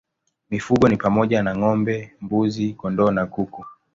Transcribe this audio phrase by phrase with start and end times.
[0.49, 3.65] Mifugo ni pamoja na ng'ombe, mbuzi, kondoo na kuku.